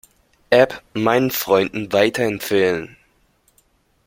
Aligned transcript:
App 0.51 0.81
meinen 0.95 1.29
Freunden 1.29 1.93
weiterempfehlen. 1.93 2.97